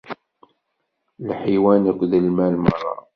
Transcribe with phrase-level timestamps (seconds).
[1.29, 2.93] Lḥiwan akked lmal merra.